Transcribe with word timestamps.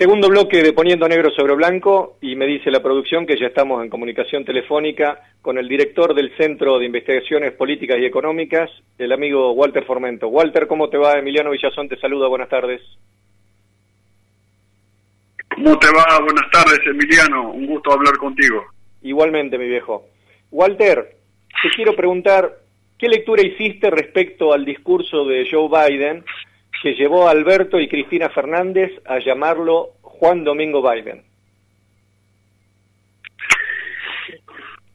Segundo 0.00 0.30
bloque 0.30 0.62
de 0.62 0.72
Poniendo 0.72 1.06
Negro 1.06 1.30
sobre 1.30 1.54
Blanco 1.54 2.16
y 2.22 2.34
me 2.34 2.46
dice 2.46 2.70
la 2.70 2.82
producción 2.82 3.26
que 3.26 3.38
ya 3.38 3.48
estamos 3.48 3.84
en 3.84 3.90
comunicación 3.90 4.46
telefónica 4.46 5.20
con 5.42 5.58
el 5.58 5.68
director 5.68 6.14
del 6.14 6.34
Centro 6.38 6.78
de 6.78 6.86
Investigaciones 6.86 7.52
Políticas 7.52 7.98
y 8.00 8.06
Económicas, 8.06 8.70
el 8.96 9.12
amigo 9.12 9.52
Walter 9.52 9.84
Formento. 9.84 10.28
Walter, 10.28 10.66
¿cómo 10.66 10.88
te 10.88 10.96
va? 10.96 11.18
Emiliano 11.18 11.50
Villazón 11.50 11.86
te 11.86 12.00
saluda, 12.00 12.28
buenas 12.28 12.48
tardes. 12.48 12.80
¿Cómo 15.54 15.78
te 15.78 15.88
va? 15.88 16.18
Buenas 16.20 16.50
tardes, 16.50 16.80
Emiliano. 16.86 17.50
Un 17.50 17.66
gusto 17.66 17.92
hablar 17.92 18.16
contigo. 18.16 18.64
Igualmente, 19.02 19.58
mi 19.58 19.68
viejo. 19.68 20.06
Walter, 20.50 21.14
te 21.62 21.68
quiero 21.76 21.94
preguntar, 21.94 22.50
¿qué 22.98 23.06
lectura 23.06 23.42
hiciste 23.42 23.90
respecto 23.90 24.54
al 24.54 24.64
discurso 24.64 25.26
de 25.26 25.46
Joe 25.50 25.68
Biden 25.68 26.24
que 26.82 26.94
llevó 26.94 27.28
a 27.28 27.32
Alberto 27.32 27.78
y 27.78 27.88
Cristina 27.88 28.30
Fernández 28.30 28.90
a 29.04 29.18
llamarlo 29.18 29.90
Juan 30.00 30.44
Domingo 30.44 30.82
Biden? 30.82 31.22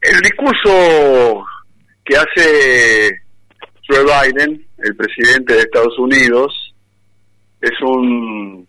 El 0.02 0.20
discurso 0.22 1.46
que 2.04 2.16
hace 2.16 3.22
Joe 3.88 4.04
Biden, 4.04 4.66
el 4.78 4.96
presidente 4.96 5.54
de 5.54 5.60
Estados 5.62 5.98
Unidos, 5.98 6.76
es 7.62 7.82
un 7.82 8.68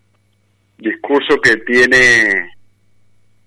discurso 0.79 1.41
que 1.43 1.57
tiene 1.59 2.53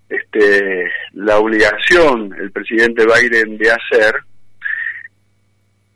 este, 0.08 0.92
la 1.14 1.38
obligación 1.38 2.36
el 2.40 2.52
presidente 2.52 3.06
Biden 3.06 3.58
de 3.58 3.72
hacer 3.72 4.16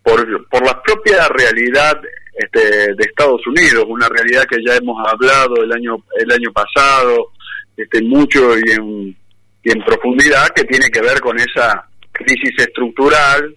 por, 0.04 0.48
por 0.50 0.66
la 0.66 0.82
propia 0.82 1.28
realidad 1.30 2.00
este, 2.36 2.94
de 2.96 3.04
Estados 3.04 3.46
Unidos, 3.48 3.86
una 3.88 4.10
realidad 4.10 4.46
que 4.46 4.58
ya 4.66 4.76
hemos 4.76 4.98
hablado 5.08 5.64
el 5.64 5.72
año 5.72 5.98
el 6.20 6.32
año 6.32 6.52
pasado, 6.52 7.32
este, 7.78 8.02
mucho 8.02 8.58
y 8.58 8.72
en, 8.72 9.18
y 9.64 9.72
en 9.72 9.84
profundidad, 9.86 10.50
que 10.50 10.64
tiene 10.64 10.90
que 10.90 11.02
ver 11.02 11.20
con 11.22 11.40
esa 11.40 11.88
crisis 12.12 12.54
estructural, 12.58 13.56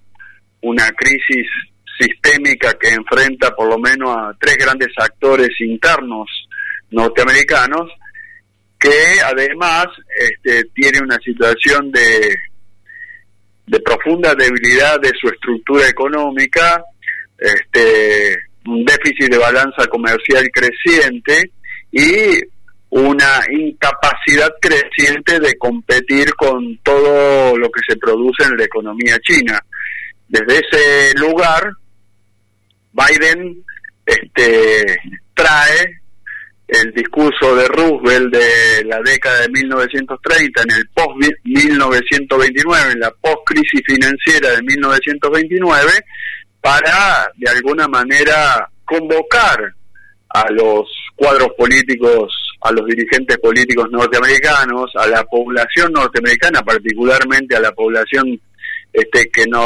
una 0.63 0.89
crisis 0.91 1.47
sistémica 1.99 2.75
que 2.79 2.89
enfrenta 2.89 3.55
por 3.55 3.69
lo 3.69 3.79
menos 3.79 4.15
a 4.17 4.37
tres 4.39 4.57
grandes 4.59 4.89
actores 4.97 5.51
internos 5.61 6.29
norteamericanos, 6.91 7.91
que 8.79 9.21
además 9.25 9.87
este, 10.15 10.65
tiene 10.75 11.01
una 11.01 11.17
situación 11.17 11.91
de, 11.91 12.35
de 13.67 13.81
profunda 13.81 14.35
debilidad 14.35 15.01
de 15.01 15.13
su 15.19 15.29
estructura 15.29 15.89
económica, 15.89 16.85
este, 17.39 18.37
un 18.67 18.85
déficit 18.85 19.31
de 19.31 19.39
balanza 19.39 19.87
comercial 19.89 20.49
creciente 20.53 21.53
y 21.93 22.41
una 22.91 23.41
incapacidad 23.51 24.55
creciente 24.61 25.41
de 25.41 25.57
competir 25.59 26.35
con 26.35 26.79
todo 26.79 27.57
lo 27.57 27.71
que 27.71 27.81
se 27.87 27.97
produce 27.97 28.45
en 28.45 28.57
la 28.57 28.65
economía 28.65 29.19
china. 29.21 29.61
Desde 30.29 30.63
ese 30.67 31.19
lugar, 31.19 31.71
Biden 32.93 33.65
este, 34.05 34.99
trae 35.35 36.01
el 36.69 36.93
discurso 36.93 37.55
de 37.55 37.69
Roosevelt 37.69 38.33
de 38.33 38.85
la 38.85 39.01
década 39.03 39.43
de 39.43 39.49
1930 39.51 40.63
en 40.63 40.71
el 40.73 40.89
post-1929, 40.89 42.93
en 42.93 43.01
la 43.01 43.11
post-crisis 43.11 43.83
financiera 43.87 44.51
de 44.51 44.63
1929, 44.63 45.93
para 46.67 47.31
de 47.37 47.49
alguna 47.49 47.87
manera 47.87 48.69
convocar 48.85 49.73
a 50.31 50.51
los 50.51 50.91
cuadros 51.15 51.51
políticos, 51.57 52.35
a 52.61 52.73
los 52.73 52.85
dirigentes 52.87 53.39
políticos 53.39 53.87
norteamericanos, 53.93 54.91
a 54.97 55.07
la 55.07 55.23
población 55.23 55.93
norteamericana, 55.93 56.63
particularmente 56.63 57.55
a 57.55 57.61
la 57.61 57.71
población 57.71 58.41
este 58.93 59.31
que 59.31 59.47
no 59.47 59.65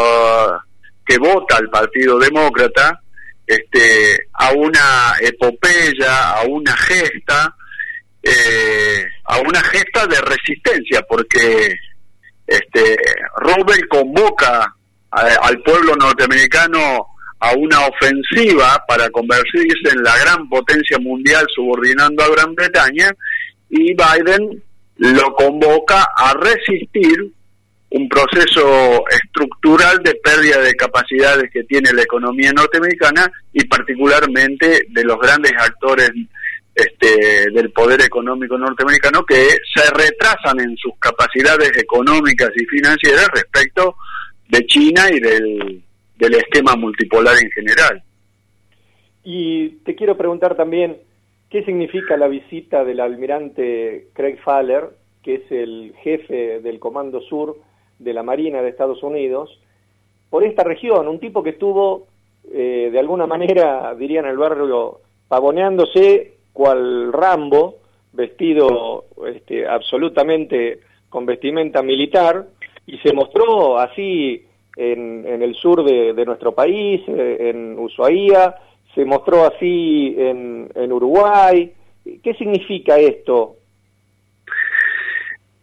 que 1.06 1.16
vota 1.16 1.56
al 1.56 1.70
Partido 1.70 2.18
Demócrata, 2.18 3.00
este 3.46 4.26
a 4.34 4.52
una 4.52 5.14
epopeya, 5.22 6.32
a 6.32 6.42
una 6.42 6.76
gesta, 6.76 7.56
eh, 8.22 9.06
a 9.24 9.38
una 9.38 9.62
gesta 9.62 10.06
de 10.06 10.20
resistencia, 10.20 11.00
porque 11.08 11.74
este 12.46 12.96
Robert 13.36 13.88
convoca 13.88 14.74
al 15.10 15.60
pueblo 15.62 15.96
norteamericano 15.96 17.06
a 17.40 17.52
una 17.56 17.86
ofensiva 17.86 18.82
para 18.86 19.10
convertirse 19.10 19.90
en 19.92 20.02
la 20.02 20.16
gran 20.18 20.48
potencia 20.48 20.98
mundial 20.98 21.46
subordinando 21.54 22.22
a 22.22 22.30
Gran 22.30 22.54
Bretaña 22.54 23.10
y 23.70 23.94
Biden 23.94 24.62
lo 24.98 25.34
convoca 25.34 26.08
a 26.16 26.34
resistir 26.34 27.32
un 27.90 28.08
proceso 28.08 29.02
estructural 29.08 30.00
de 30.02 30.14
pérdida 30.16 30.58
de 30.60 30.74
capacidades 30.74 31.50
que 31.50 31.64
tiene 31.64 31.92
la 31.92 32.02
economía 32.02 32.52
norteamericana 32.52 33.30
y 33.52 33.64
particularmente 33.64 34.86
de 34.88 35.04
los 35.04 35.18
grandes 35.18 35.52
actores 35.58 36.10
este, 36.74 37.50
del 37.52 37.72
poder 37.72 38.02
económico 38.02 38.56
norteamericano 38.56 39.24
que 39.24 39.58
se 39.74 39.90
retrasan 39.90 40.60
en 40.60 40.76
sus 40.76 40.92
capacidades 41.00 41.76
económicas 41.76 42.50
y 42.54 42.64
financieras 42.66 43.28
respecto 43.34 43.96
de 44.50 44.66
China 44.66 45.02
y 45.10 45.20
del, 45.20 45.82
del 46.18 46.34
esquema 46.34 46.76
multipolar 46.76 47.36
en 47.42 47.50
general. 47.50 48.02
Y 49.24 49.68
te 49.84 49.94
quiero 49.94 50.16
preguntar 50.16 50.56
también, 50.56 50.98
¿qué 51.50 51.64
significa 51.64 52.16
la 52.16 52.28
visita 52.28 52.84
del 52.84 53.00
almirante 53.00 54.08
Craig 54.12 54.38
Faller, 54.42 54.90
que 55.22 55.34
es 55.36 55.52
el 55.52 55.94
jefe 56.02 56.60
del 56.60 56.78
Comando 56.78 57.20
Sur 57.22 57.58
de 57.98 58.14
la 58.14 58.22
Marina 58.22 58.62
de 58.62 58.70
Estados 58.70 59.02
Unidos, 59.02 59.58
por 60.30 60.44
esta 60.44 60.64
región? 60.64 61.08
Un 61.08 61.20
tipo 61.20 61.42
que 61.42 61.50
estuvo, 61.50 62.06
eh, 62.52 62.88
de 62.90 62.98
alguna 62.98 63.26
manera, 63.26 63.94
dirían 63.94 64.26
el 64.26 64.38
barrio, 64.38 65.00
pavoneándose 65.28 66.34
cual 66.52 67.12
Rambo, 67.12 67.76
vestido 68.12 69.04
este, 69.26 69.66
absolutamente 69.66 70.80
con 71.08 71.26
vestimenta 71.26 71.82
militar, 71.82 72.46
y 72.90 72.98
se 72.98 73.12
mostró 73.12 73.78
así 73.78 74.44
en, 74.76 75.24
en 75.26 75.42
el 75.42 75.54
sur 75.54 75.84
de, 75.84 76.24
nuestro 76.24 76.52
país, 76.52 77.00
eh, 77.06 77.50
en 77.50 77.78
Ushuaia, 77.78 78.56
se 78.94 79.04
mostró 79.04 79.46
así 79.46 80.16
en, 80.18 80.70
en 80.74 80.92
Uruguay. 80.92 81.72
¿Qué 82.22 82.34
significa 82.34 82.98
esto? 82.98 83.56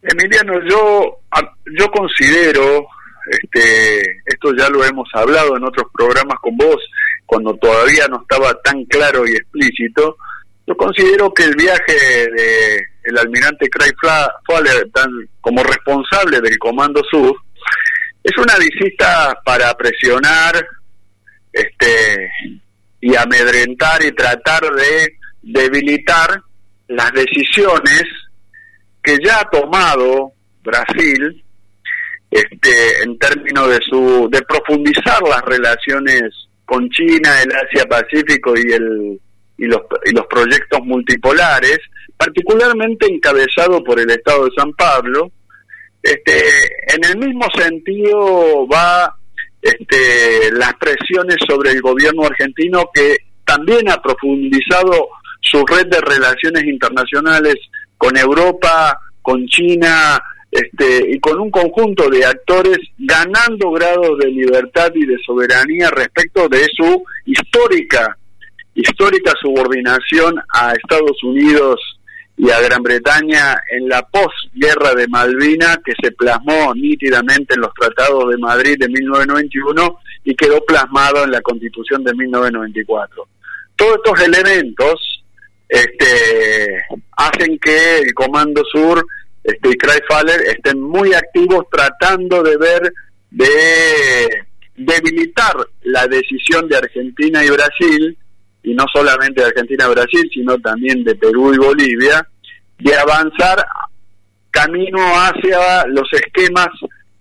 Emiliano, 0.01 0.61
yo, 0.69 1.17
yo 1.77 1.91
considero, 1.91 2.87
este, 3.29 4.21
esto 4.25 4.55
ya 4.57 4.69
lo 4.69 4.85
hemos 4.85 5.09
hablado 5.13 5.57
en 5.57 5.65
otros 5.65 5.87
programas 5.93 6.39
con 6.39 6.55
vos, 6.55 6.77
cuando 7.25 7.53
todavía 7.55 8.07
no 8.09 8.21
estaba 8.21 8.53
tan 8.61 8.85
claro 8.85 9.27
y 9.27 9.35
explícito, 9.35 10.15
yo 10.67 10.75
considero 10.75 11.33
que 11.33 11.43
el 11.43 11.55
viaje 11.55 11.93
de 12.35 12.87
el 13.03 13.17
almirante 13.17 13.69
Craig 13.69 13.95
Fowler 14.45 14.85
como 15.39 15.63
responsable 15.63 16.41
del 16.41 16.57
Comando 16.59 17.01
Sur 17.09 17.33
es 18.21 18.37
una 18.37 18.57
visita 18.57 19.39
para 19.45 19.73
presionar 19.75 20.67
este 21.53 22.29
y 22.99 23.15
amedrentar 23.15 24.03
y 24.03 24.11
tratar 24.11 24.61
de 24.75 25.15
debilitar 25.41 26.41
las 26.89 27.13
decisiones 27.13 28.03
que 29.01 29.17
ya 29.23 29.39
ha 29.39 29.49
tomado 29.49 30.33
Brasil 30.63 31.45
este 32.29 33.03
en 33.03 33.17
términos 33.17 33.69
de 33.69 33.79
su 33.89 34.27
de 34.29 34.41
profundizar 34.41 35.21
las 35.23 35.41
relaciones 35.43 36.23
con 36.65 36.89
China, 36.89 37.41
el 37.41 37.55
Asia 37.55 37.85
Pacífico 37.85 38.53
y 38.57 38.73
el 38.73 39.21
y 39.57 39.65
los, 39.65 39.81
y 40.05 40.11
los 40.13 40.25
proyectos 40.27 40.79
multipolares, 40.83 41.79
particularmente 42.15 43.07
encabezado 43.07 43.83
por 43.83 43.99
el 43.99 44.09
Estado 44.09 44.45
de 44.45 44.51
San 44.55 44.71
Pablo, 44.73 45.31
este, 46.01 46.43
en 46.95 47.03
el 47.03 47.17
mismo 47.17 47.45
sentido 47.55 48.67
va 48.67 49.13
este, 49.61 50.51
las 50.53 50.73
presiones 50.75 51.37
sobre 51.47 51.71
el 51.71 51.81
gobierno 51.81 52.23
argentino 52.25 52.89
que 52.93 53.17
también 53.43 53.89
ha 53.89 54.01
profundizado 54.01 55.09
su 55.41 55.65
red 55.65 55.87
de 55.87 56.01
relaciones 56.01 56.63
internacionales 56.63 57.55
con 57.97 58.15
Europa, 58.15 58.99
con 59.21 59.45
China, 59.47 60.21
este, 60.51 61.11
y 61.11 61.19
con 61.19 61.39
un 61.39 61.51
conjunto 61.51 62.09
de 62.09 62.25
actores 62.25 62.77
ganando 62.97 63.71
grados 63.71 64.17
de 64.19 64.27
libertad 64.27 64.91
y 64.95 65.05
de 65.05 65.17
soberanía 65.25 65.89
respecto 65.89 66.47
de 66.47 66.65
su 66.73 67.03
histórica 67.25 68.17
histórica 68.77 69.33
subordinación 69.41 70.39
a 70.53 70.71
Estados 70.73 71.21
Unidos 71.23 71.79
y 72.37 72.51
a 72.51 72.61
Gran 72.61 72.83
Bretaña 72.83 73.59
en 73.71 73.89
la 73.89 74.07
posguerra 74.07 74.93
de 74.93 75.07
Malvina 75.07 75.79
que 75.83 75.93
se 75.99 76.11
plasmó 76.11 76.73
nítidamente 76.75 77.55
en 77.55 77.61
los 77.61 77.73
tratados 77.73 78.29
de 78.29 78.37
Madrid 78.37 78.77
de 78.79 78.87
1991 78.87 79.99
y 80.23 80.35
quedó 80.35 80.63
plasmado 80.63 81.23
en 81.23 81.31
la 81.31 81.41
Constitución 81.41 82.03
de 82.03 82.13
1994. 82.13 83.27
Todos 83.75 83.97
estos 83.97 84.21
elementos 84.21 85.23
este, 85.67 86.83
hacen 87.17 87.57
que 87.57 87.99
el 87.99 88.13
Comando 88.13 88.63
Sur 88.71 89.03
este, 89.43 89.69
y 89.69 89.75
Kreisfaller 89.75 90.41
estén 90.41 90.79
muy 90.79 91.13
activos 91.13 91.65
tratando 91.71 92.43
de 92.43 92.57
ver 92.57 92.93
de 93.31 94.47
debilitar 94.75 95.55
la 95.81 96.05
decisión 96.07 96.69
de 96.69 96.77
Argentina 96.77 97.43
y 97.43 97.49
Brasil, 97.49 98.17
y 98.67 98.73
no 98.73 98.85
solamente 98.93 99.41
de 99.41 99.47
Argentina 99.47 99.85
y 99.87 99.93
Brasil, 99.93 100.29
sino 100.33 100.57
también 100.59 101.03
de 101.03 101.15
Perú 101.15 101.53
y 101.53 101.57
Bolivia, 101.57 102.27
de 102.79 102.95
avanzar 102.95 103.65
camino 104.51 104.99
hacia 104.99 105.87
los 105.87 106.07
esquemas 106.11 106.67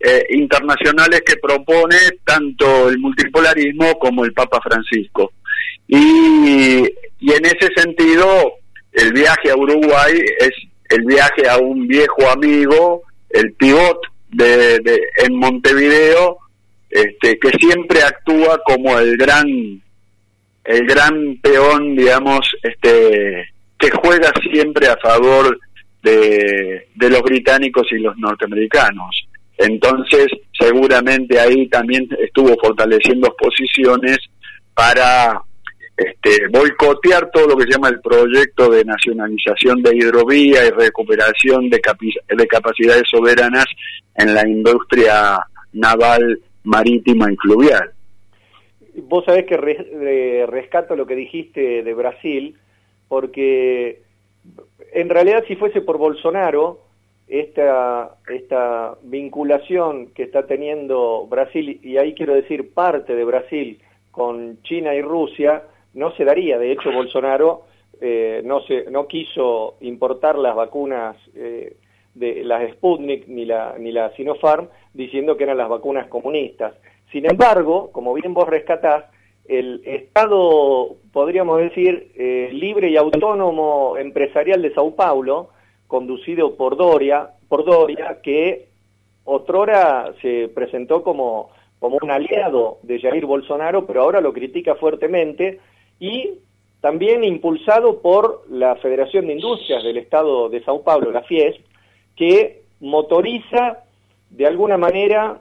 eh, 0.01 0.27
internacionales 0.31 1.23
que 1.25 1.37
propone 1.37 1.97
tanto 2.25 2.89
el 2.89 2.99
multipolarismo 2.99 3.99
como 3.99 4.25
el 4.25 4.33
Papa 4.33 4.61
Francisco. 4.61 5.33
Y, 5.87 6.83
y 7.21 7.33
en 7.33 7.45
ese 7.45 7.69
sentido, 7.77 8.55
el 8.93 9.13
viaje 9.13 9.51
a 9.51 9.57
Uruguay 9.57 10.19
es 10.41 10.51
el 10.89 11.05
viaje 11.05 11.49
a 11.49 11.59
un 11.59 11.87
viejo 11.87 12.29
amigo, 12.31 13.03
el 13.31 13.53
pivot 13.53 14.01
de, 14.31 14.79
de, 14.81 15.01
en 15.25 15.37
Montevideo, 15.37 16.39
este, 16.91 17.39
que 17.39 17.51
siempre 17.59 18.03
actúa 18.03 18.61
como 18.65 18.99
el 18.99 19.17
gran, 19.17 19.47
el 20.67 20.87
gran 20.87 21.37
peón, 21.41 21.95
digamos, 21.95 22.41
este, 22.63 23.49
que 23.79 23.91
juega 23.91 24.33
siempre 24.51 24.89
a 24.89 24.97
favor 24.97 25.59
de, 26.03 26.89
los 26.97 27.23
británicos 27.23 27.87
y 27.93 27.99
los 27.99 28.17
norteamericanos. 28.19 29.29
Entonces, 29.59 30.27
seguramente 30.59 31.39
ahí 31.39 31.69
también 31.69 32.09
estuvo 32.19 32.55
fortaleciendo 32.63 33.35
posiciones 33.37 34.19
para 34.75 35.41
este, 35.97 36.49
boicotear 36.51 37.31
todo 37.31 37.49
lo 37.49 37.57
que 37.57 37.65
se 37.65 37.71
llama 37.71 37.89
el 37.89 38.01
proyecto 38.01 38.69
de 38.69 38.85
nacionalización 38.85 39.83
de 39.83 39.97
hidrovía 39.97 40.67
y 40.67 40.71
recuperación 40.71 41.71
de, 41.71 41.81
de 42.37 42.47
capacidades 42.47 43.05
soberanas 43.11 43.65
en 44.17 44.35
la 44.35 44.47
industria 44.47 45.39
naval, 45.73 46.41
marítima 46.65 47.33
y 47.33 47.37
fluvial. 47.37 47.96
Vos 49.03 49.25
sabés 49.25 49.45
que 49.45 50.47
rescato 50.47 50.97
lo 50.97 51.07
que 51.07 51.15
dijiste 51.15 51.83
de 51.83 51.95
Brasil, 51.95 52.57
porque 53.09 54.03
en 54.93 55.09
realidad 55.09 55.45
si 55.47 55.57
fuese 55.57 55.81
por 55.81 55.99
Bolsonaro, 55.99 56.81
esta, 57.29 58.17
esta 58.29 58.97
vinculación 59.03 60.09
que 60.15 60.23
está 60.23 60.47
teniendo 60.47 61.27
Brasil, 61.27 61.81
y 61.83 61.97
ahí 61.97 62.15
quiero 62.15 62.35
decir 62.35 62.73
parte 62.73 63.15
de 63.15 63.25
Brasil, 63.25 63.81
con 64.11 64.63
China 64.63 64.95
y 64.95 65.03
Rusia, 65.03 65.65
no 65.95 66.13
se 66.13 66.25
daría. 66.25 66.59
De 66.59 66.73
hecho, 66.73 66.91
Bolsonaro 66.93 67.65
eh, 68.01 68.43
no, 68.45 68.61
se, 68.63 68.91
no 68.91 69.07
quiso 69.07 69.77
importar 69.81 70.39
las 70.39 70.55
vacunas 70.55 71.17
eh, 71.35 71.77
de 72.15 72.45
las 72.45 72.71
Sputnik 72.73 73.27
ni 73.29 73.45
la, 73.45 73.75
ni 73.79 73.93
la 73.93 74.11
Sinopharm, 74.15 74.69
diciendo 74.95 75.37
que 75.37 75.45
eran 75.45 75.59
las 75.59 75.69
vacunas 75.69 76.07
comunistas. 76.09 76.75
Sin 77.17 77.25
embargo, 77.25 77.91
como 77.93 78.13
bien 78.13 78.35
vos 78.35 78.47
rescatás, 78.47 79.07
el 79.49 79.81
Estado, 79.87 80.97
podríamos 81.15 81.59
decir, 81.61 82.13
eh, 82.15 82.51
libre 82.53 82.91
y 82.91 82.99
autónomo 82.99 83.97
empresarial 83.97 84.61
de 84.61 84.75
Sao 84.75 84.95
Paulo, 84.95 85.49
conducido 85.87 86.57
por 86.57 86.77
Doria, 86.77 87.31
por 87.49 87.65
Doria, 87.65 88.19
que 88.23 88.69
otrora 89.25 90.13
se 90.21 90.51
presentó 90.55 91.03
como, 91.03 91.49
como 91.79 91.97
un 92.03 92.11
aliado 92.11 92.81
de 92.83 93.01
Jair 93.01 93.25
Bolsonaro, 93.25 93.87
pero 93.87 94.03
ahora 94.03 94.21
lo 94.21 94.35
critica 94.35 94.75
fuertemente, 94.75 95.59
y 95.99 96.33
también 96.83 97.25
impulsado 97.25 98.03
por 98.03 98.43
la 98.51 98.77
Federación 98.77 99.27
de 99.27 99.33
Industrias 99.33 99.83
del 99.83 99.97
Estado 99.97 100.51
de 100.51 100.63
Sao 100.65 100.83
Paulo, 100.83 101.11
la 101.11 101.23
FIES, 101.23 101.57
que 102.15 102.61
motoriza 102.81 103.85
de 104.29 104.47
alguna 104.47 104.77
manera, 104.77 105.41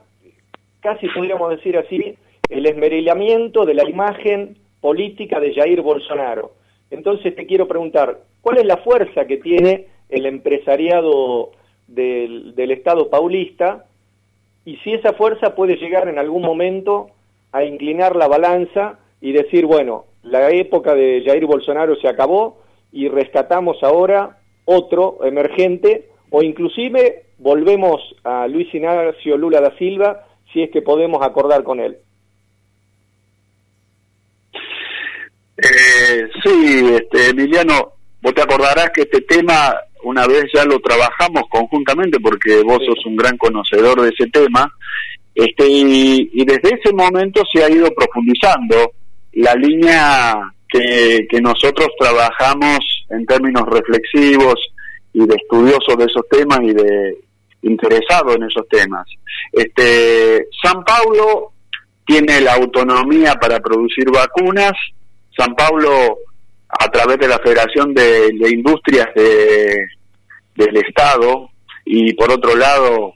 casi 0.85 1.07
podríamos 1.09 1.49
decir 1.49 1.75
así, 1.79 2.15
el 2.47 2.65
esmerilamiento 2.67 3.65
de 3.65 3.73
la 3.73 3.89
imagen 3.89 4.55
política 4.79 5.39
de 5.39 5.51
Jair 5.51 5.81
Bolsonaro. 5.81 6.51
Entonces 6.91 7.35
te 7.35 7.47
quiero 7.47 7.67
preguntar, 7.67 8.19
¿cuál 8.41 8.59
es 8.59 8.65
la 8.65 8.77
fuerza 8.77 9.25
que 9.25 9.37
tiene 9.37 9.87
el 10.09 10.27
empresariado 10.27 11.49
del, 11.87 12.53
del 12.53 12.69
Estado 12.69 13.09
paulista 13.09 13.85
y 14.63 14.77
si 14.77 14.93
esa 14.93 15.13
fuerza 15.13 15.55
puede 15.55 15.77
llegar 15.77 16.07
en 16.07 16.19
algún 16.19 16.43
momento 16.43 17.07
a 17.51 17.63
inclinar 17.63 18.15
la 18.15 18.27
balanza 18.27 18.99
y 19.21 19.31
decir, 19.31 19.65
bueno, 19.65 20.05
la 20.21 20.51
época 20.51 20.93
de 20.93 21.23
Jair 21.25 21.47
Bolsonaro 21.47 21.95
se 21.95 22.07
acabó 22.07 22.59
y 22.91 23.07
rescatamos 23.07 23.81
ahora 23.81 24.37
otro 24.65 25.17
emergente 25.23 26.09
o 26.29 26.43
inclusive 26.43 27.23
volvemos 27.39 28.01
a 28.23 28.47
Luis 28.47 28.71
Ignacio 28.71 29.35
Lula 29.35 29.61
da 29.61 29.75
Silva 29.77 30.24
si 30.55 30.63
es 30.63 30.71
que 30.71 30.81
podemos 30.81 31.21
acordar 31.21 31.63
con 31.63 31.81
él. 31.81 31.97
Eh, 35.57 36.29
sí, 36.43 36.85
este, 36.93 37.29
Emiliano, 37.29 37.93
vos 38.21 38.33
te 38.33 38.41
acordarás 38.41 38.89
que 38.91 39.01
este 39.01 39.21
tema 39.21 39.75
una 40.03 40.25
vez 40.27 40.45
ya 40.53 40.63
lo 40.63 40.79
trabajamos 40.79 41.43
conjuntamente 41.49 42.19
porque 42.19 42.61
vos 42.63 42.79
sos 42.85 43.05
un 43.05 43.17
gran 43.17 43.37
conocedor 43.37 44.01
de 44.01 44.09
ese 44.09 44.29
tema, 44.29 44.71
este, 45.33 45.65
y, 45.67 46.45
desde 46.45 46.75
ese 46.79 46.93
momento 46.93 47.43
se 47.51 47.61
ha 47.61 47.69
ido 47.69 47.89
profundizando 47.93 48.93
la 49.33 49.53
línea 49.55 50.53
que, 50.69 51.27
que 51.29 51.41
nosotros 51.41 51.89
trabajamos 51.99 52.79
en 53.09 53.25
términos 53.25 53.63
reflexivos 53.67 54.55
y 55.11 55.25
de 55.25 55.35
estudiosos 55.35 55.97
de 55.97 56.05
esos 56.05 56.27
temas 56.29 56.59
y 56.61 56.73
de 56.73 57.24
interesados 57.65 58.35
en 58.35 58.43
esos 58.43 58.67
temas. 58.69 59.05
Este, 59.51 60.47
San 60.63 60.83
Paulo 60.83 61.51
tiene 62.05 62.41
la 62.41 62.53
autonomía 62.53 63.35
para 63.35 63.59
producir 63.59 64.05
vacunas. 64.11 64.73
San 65.37 65.53
Paulo 65.55 66.17
a 66.67 66.89
través 66.89 67.17
de 67.19 67.27
la 67.27 67.39
Federación 67.39 67.93
de, 67.93 68.29
Industrias 68.49 69.07
de, 69.15 69.75
del 70.55 70.77
Estado 70.77 71.49
y 71.85 72.13
por 72.13 72.31
otro 72.31 72.55
lado 72.55 73.13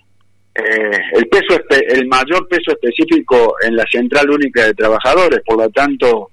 eh, 0.54 1.00
el 1.14 1.28
peso 1.28 1.60
el 1.70 2.08
mayor 2.08 2.48
peso 2.48 2.72
específico 2.72 3.56
en 3.62 3.76
la 3.76 3.86
Central 3.92 4.30
Única 4.30 4.66
de 4.66 4.74
Trabajadores, 4.74 5.40
por 5.46 5.58
lo 5.58 5.70
tanto 5.70 6.32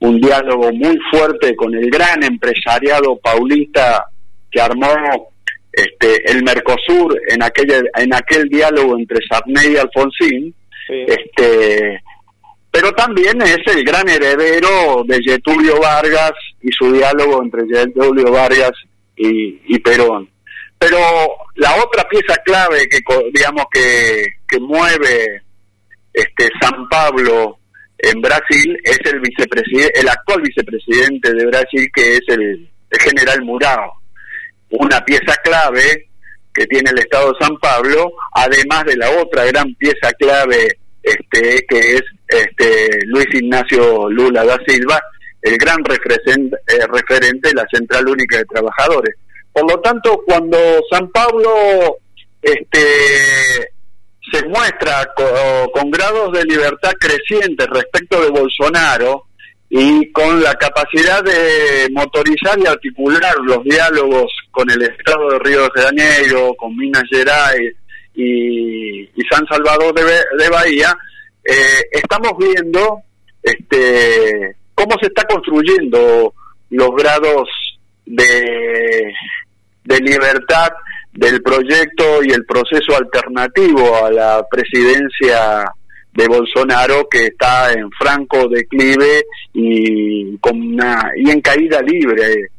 un 0.00 0.20
diálogo 0.20 0.72
muy 0.72 0.96
fuerte 1.10 1.56
con 1.56 1.74
el 1.74 1.90
gran 1.90 2.22
empresariado 2.22 3.16
paulista 3.16 4.04
que 4.50 4.60
armó 4.60 5.30
este, 5.76 6.32
el 6.32 6.42
Mercosur 6.42 7.20
en 7.28 7.42
aquel 7.42 7.90
en 7.94 8.14
aquel 8.14 8.48
diálogo 8.48 8.98
entre 8.98 9.18
Sarney 9.28 9.74
y 9.74 9.76
Alfonsín, 9.76 10.54
este 10.88 12.02
pero 12.70 12.92
también 12.92 13.40
es 13.42 13.58
el 13.66 13.84
gran 13.84 14.08
heredero 14.08 15.04
de 15.06 15.22
Getulio 15.22 15.78
Vargas 15.80 16.32
y 16.62 16.68
su 16.72 16.92
diálogo 16.92 17.42
entre 17.42 17.66
Getulio 17.66 18.30
Vargas 18.30 18.72
y, 19.16 19.78
Perón. 19.78 20.28
Pero 20.78 20.98
la 21.54 21.74
otra 21.76 22.06
pieza 22.08 22.36
clave 22.44 22.86
que 22.88 23.00
digamos 23.32 23.64
que, 23.72 24.26
que 24.46 24.60
mueve 24.60 25.42
este 26.12 26.50
San 26.60 26.88
Pablo 26.88 27.58
en 27.98 28.20
Brasil 28.20 28.78
es 28.82 29.00
el 29.10 29.20
vicepresidente, 29.20 30.00
el 30.00 30.08
actual 30.08 30.42
vicepresidente 30.42 31.32
de 31.32 31.46
Brasil 31.46 31.88
que 31.94 32.16
es 32.16 32.22
el, 32.28 32.68
el 32.90 33.00
general 33.00 33.42
Murao. 33.42 34.05
Una 34.78 35.04
pieza 35.04 35.34
clave 35.42 36.08
que 36.54 36.66
tiene 36.66 36.90
el 36.90 36.98
Estado 36.98 37.32
de 37.32 37.44
San 37.44 37.56
Pablo, 37.58 38.12
además 38.32 38.84
de 38.84 38.96
la 38.96 39.10
otra 39.10 39.44
gran 39.44 39.74
pieza 39.74 40.10
clave 40.18 40.78
este, 41.02 41.64
que 41.68 41.78
es 41.78 42.02
este, 42.26 43.06
Luis 43.06 43.26
Ignacio 43.32 44.08
Lula 44.08 44.44
da 44.44 44.58
Silva, 44.66 45.00
el 45.42 45.56
gran 45.58 45.84
referente, 45.84 46.56
eh, 46.66 46.86
referente 46.92 47.50
de 47.50 47.54
la 47.54 47.66
Central 47.70 48.08
Única 48.08 48.38
de 48.38 48.44
Trabajadores. 48.46 49.14
Por 49.52 49.70
lo 49.70 49.80
tanto, 49.80 50.22
cuando 50.26 50.58
San 50.90 51.08
Pablo 51.10 51.98
este, 52.42 52.78
se 54.32 54.44
muestra 54.48 55.08
con, 55.72 55.90
grados 55.90 56.32
de 56.32 56.44
libertad 56.44 56.92
crecientes 56.98 57.66
respecto 57.68 58.20
de 58.20 58.30
Bolsonaro 58.30 59.26
y 59.68 60.12
con 60.12 60.42
la 60.42 60.54
capacidad 60.54 61.22
de 61.24 61.88
motorizar 61.92 62.58
y 62.58 62.66
articular 62.66 63.34
los 63.42 63.64
diálogos 63.64 64.32
con 64.50 64.70
el 64.70 64.82
Estado 64.82 65.30
de 65.30 65.38
Río 65.40 65.62
de 65.64 65.82
Janeiro, 65.82 66.54
con 66.56 66.76
Minas 66.76 67.02
Gerais 67.10 67.74
y, 68.14 69.08
San 69.30 69.44
Salvador 69.48 69.92
de, 69.94 70.48
Bahía, 70.48 70.96
eh, 71.44 71.82
estamos 71.90 72.32
viendo 72.38 73.00
este, 73.42 74.56
cómo 74.74 74.96
se 75.00 75.08
está 75.08 75.24
construyendo 75.24 76.32
los 76.70 76.90
grados 76.96 77.48
de, 78.04 79.12
de 79.84 79.98
libertad 79.98 80.68
del 81.12 81.42
proyecto 81.42 82.22
y 82.22 82.30
el 82.30 82.44
proceso 82.44 82.96
alternativo 82.96 84.04
a 84.04 84.10
la 84.10 84.46
presidencia 84.48 85.64
de 86.16 86.28
Bolsonaro 86.28 87.08
que 87.10 87.26
está 87.26 87.72
en 87.72 87.90
franco 87.90 88.48
declive 88.48 89.24
y 89.52 90.36
con 90.38 90.60
una 90.60 91.10
y 91.16 91.30
en 91.30 91.40
caída 91.40 91.80
libre 91.82 92.50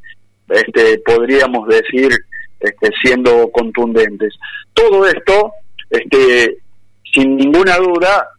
este, 0.49 0.99
podríamos 0.99 1.67
decir, 1.67 2.11
este, 2.59 2.89
siendo 3.01 3.49
contundentes. 3.51 4.33
Todo 4.73 5.05
esto, 5.05 5.51
este, 5.89 6.57
sin 7.13 7.35
ninguna 7.35 7.77
duda, 7.77 8.29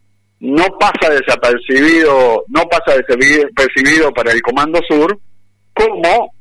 no 0.41 0.65
pasa 0.79 1.13
desapercibido, 1.13 2.45
no 2.49 2.63
pasa 2.69 2.97
desapercibido 2.97 4.13
para 4.13 4.33
el 4.33 4.41
Comando 4.41 4.81
Sur, 4.89 5.19
como, 5.75 6.33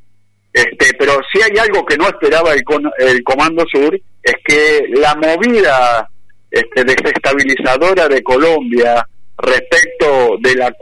este, 0.53 0.93
pero 0.97 1.13
si 1.31 1.41
hay 1.41 1.57
algo 1.57 1.85
que 1.85 1.97
no 1.97 2.07
esperaba 2.07 2.53
el, 2.53 2.63
el 2.99 3.23
Comando 3.23 3.65
Sur, 3.71 3.99
es 4.23 4.35
que 4.43 4.87
la 4.95 5.15
movida 5.15 6.09
este, 6.57 6.83
desestabilizadora 6.83 8.07
de 8.07 8.23
Colombia 8.23 9.07
respecto 9.37 10.37
de 10.41 10.55
la, 10.55 10.73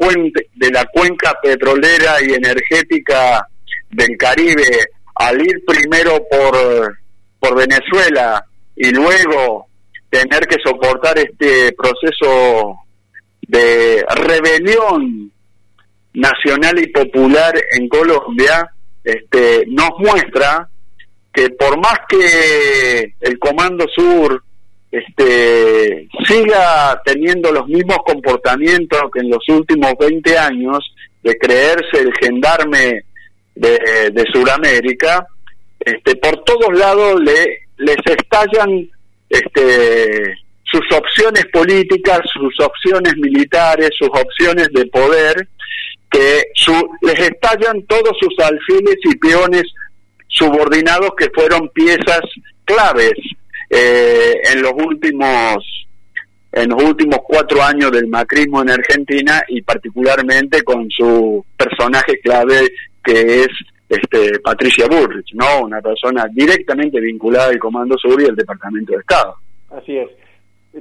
de 0.55 0.72
la 0.72 0.86
cuenca 0.86 1.38
petrolera 1.41 2.22
y 2.22 2.34
energética 2.34 3.46
del 3.89 4.17
Caribe 4.17 4.88
al 5.15 5.41
ir 5.41 5.63
primero 5.65 6.25
por, 6.29 6.98
por 7.39 7.55
Venezuela 7.55 8.46
y 8.75 8.91
luego 8.91 9.67
tener 10.10 10.48
que 10.48 10.58
soportar 10.63 11.17
este 11.17 11.74
proceso 11.74 12.79
de 13.41 14.05
rebelión 14.15 15.32
nacional 16.13 16.79
y 16.79 16.88
popular 16.88 17.53
en 17.77 17.89
Colombia, 17.89 18.70
este, 19.03 19.65
nos 19.67 19.91
muestra 20.00 20.70
que 21.34 21.50
por 21.50 21.77
más 21.77 22.00
que 22.08 23.13
el 23.20 23.38
Comando 23.39 23.86
Sur 23.94 24.45
este, 24.96 26.08
siga 26.25 27.02
teniendo 27.04 27.52
los 27.52 27.68
mismos 27.68 27.98
comportamientos 28.06 29.02
que 29.14 29.20
en 29.20 29.30
los 29.30 29.44
últimos 29.50 29.94
20 30.00 30.38
años 30.38 30.80
de 31.22 31.38
creerse 31.38 32.00
el 32.00 32.14
gendarme 32.22 33.04
de, 33.56 34.25
Sudamérica, 34.32 35.28
este, 35.80 36.16
por 36.16 36.44
todos 36.44 36.78
lados 36.78 37.22
le, 37.22 37.68
les 37.78 37.98
estallan 38.06 38.90
este, 39.30 40.38
sus 40.64 40.98
opciones 40.98 41.46
políticas, 41.52 42.22
sus 42.34 42.58
opciones 42.62 43.18
militares, 43.18 43.90
sus 43.98 44.10
opciones 44.10 44.70
de 44.74 44.86
poder, 44.86 45.48
que 46.10 46.44
les 47.02 47.20
estallan 47.20 47.84
todos 47.88 48.16
sus 48.20 48.34
alfiles 48.40 48.96
y 49.04 49.18
peones 49.18 49.64
subordinados 50.28 51.12
que 51.18 51.30
fueron 51.34 51.68
piezas 51.70 52.22
claves 52.64 53.14
eh, 53.70 54.34
en 54.54 54.62
los 54.62 54.74
últimos 54.74 55.58
en 56.52 56.70
los 56.70 56.84
últimos 56.84 57.20
cuatro 57.28 57.62
años 57.62 57.92
del 57.92 58.08
macrismo 58.08 58.62
en 58.62 58.70
Argentina 58.70 59.42
y 59.50 59.62
particularmente 59.62 60.64
con 60.64 60.90
su 60.90 61.46
personaje 61.58 62.20
clave 62.22 62.70
que 63.04 63.42
es 63.42 63.48
este 63.90 64.40
Patricia 64.40 64.88
Burrich, 64.88 65.34
¿no? 65.34 65.66
Una 65.66 65.82
persona 65.82 66.28
directamente 66.32 67.00
vinculada 67.00 67.50
al 67.50 67.60
Comando 67.60 67.98
Sur 67.98 68.22
y 68.22 68.26
al 68.26 68.36
Departamento 68.36 68.94
de 68.94 69.00
Estado. 69.00 69.36
Así 69.70 69.98
es. 69.98 70.10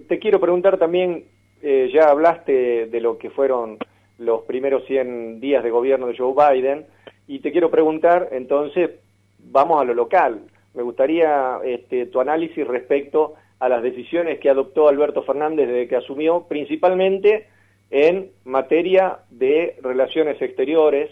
Te 0.08 0.18
quiero 0.18 0.40
preguntar 0.40 0.78
también, 0.78 1.24
eh, 1.62 1.90
ya 1.92 2.08
hablaste 2.08 2.86
de 2.86 3.00
lo 3.00 3.18
que 3.18 3.30
fueron 3.30 3.78
los 4.18 4.42
primeros 4.42 4.84
100 4.86 5.40
días 5.40 5.62
de 5.62 5.70
gobierno 5.70 6.06
de 6.06 6.16
Joe 6.16 6.34
Biden, 6.34 6.86
y 7.26 7.40
te 7.40 7.52
quiero 7.52 7.70
preguntar, 7.70 8.28
entonces, 8.32 8.90
vamos 9.38 9.80
a 9.80 9.84
lo 9.84 9.94
local. 9.94 10.40
Me 10.74 10.82
gustaría 10.82 11.58
este, 11.64 12.06
tu 12.06 12.20
análisis 12.20 12.66
respecto 12.66 13.34
a 13.60 13.68
las 13.68 13.82
decisiones 13.82 14.40
que 14.40 14.50
adoptó 14.50 14.88
Alberto 14.88 15.22
Fernández 15.22 15.68
desde 15.68 15.88
que 15.88 15.96
asumió, 15.96 16.46
principalmente 16.48 17.46
en 17.90 18.30
materia 18.44 19.18
de 19.30 19.76
relaciones 19.82 20.40
exteriores 20.42 21.10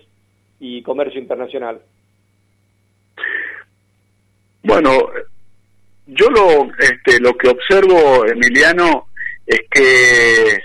y 0.59 0.83
comercio 0.83 1.21
internacional. 1.21 1.81
Bueno, 4.65 4.91
yo 6.07 6.29
lo, 6.31 6.73
este, 6.79 7.21
lo 7.21 7.37
que 7.37 7.49
observo, 7.49 8.27
Emiliano, 8.27 9.07
es 9.47 9.61
que 9.71 10.59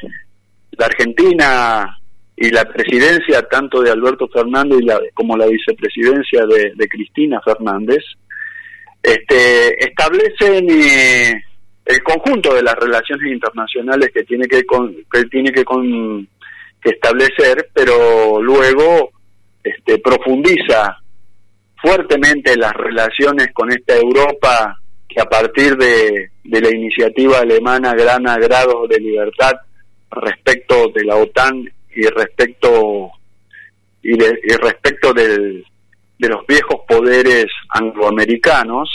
la 0.71 0.87
Argentina 0.87 1.99
y 2.35 2.49
la 2.49 2.65
presidencia 2.65 3.43
tanto 3.43 3.81
de 3.81 3.91
Alberto 3.91 4.27
Fernández 4.27 4.79
como 5.13 5.37
la 5.37 5.47
vicepresidencia 5.47 6.45
de, 6.45 6.73
de 6.75 6.87
Cristina 6.87 7.41
Fernández 7.41 8.03
este, 9.07 9.85
establecen 9.85 10.69
eh, 10.69 11.41
el 11.85 12.03
conjunto 12.03 12.53
de 12.53 12.61
las 12.61 12.75
relaciones 12.75 13.31
internacionales 13.31 14.09
que 14.13 14.23
tiene 14.23 14.47
que, 14.47 14.63
que 15.11 15.23
tiene 15.31 15.51
que, 15.53 15.63
que 15.63 16.89
establecer, 16.89 17.69
pero 17.73 18.41
luego 18.41 19.11
este, 19.63 19.99
profundiza 19.99 20.97
fuertemente 21.81 22.57
las 22.57 22.73
relaciones 22.73 23.47
con 23.53 23.71
esta 23.71 23.95
Europa 23.95 24.77
que 25.07 25.21
a 25.21 25.25
partir 25.25 25.77
de, 25.77 26.31
de 26.43 26.61
la 26.61 26.69
iniciativa 26.69 27.39
alemana 27.39 27.93
Gran 27.93 28.23
Grado 28.23 28.87
de 28.87 28.99
Libertad 28.99 29.53
respecto 30.11 30.89
de 30.93 31.05
la 31.05 31.15
OTAN 31.15 31.63
y 31.95 32.07
respecto 32.07 33.11
y, 34.03 34.21
y 34.21 34.55
respecto 34.61 35.13
del, 35.13 35.65
de 36.19 36.29
los 36.29 36.45
viejos 36.47 36.81
poderes 36.87 37.45
angloamericanos, 37.69 38.89